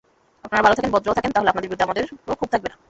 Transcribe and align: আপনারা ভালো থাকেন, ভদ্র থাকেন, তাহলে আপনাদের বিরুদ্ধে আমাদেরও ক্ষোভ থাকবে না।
আপনারা 0.45 0.63
ভালো 0.65 0.75
থাকেন, 0.77 0.93
ভদ্র 0.95 1.09
থাকেন, 1.17 1.31
তাহলে 1.33 1.49
আপনাদের 1.51 1.67
বিরুদ্ধে 1.69 1.85
আমাদেরও 1.87 2.09
ক্ষোভ 2.37 2.49
থাকবে 2.53 2.67
না। 2.71 2.75